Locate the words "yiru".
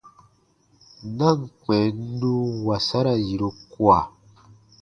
3.25-3.49